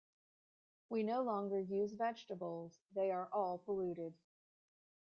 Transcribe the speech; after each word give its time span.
We 0.89 1.03
no 1.03 1.21
longer 1.21 1.59
use 1.59 1.93
vegetables, 1.93 2.79
they 2.95 3.11
are 3.11 3.29
all 3.31 3.59
polluted. 3.59 4.15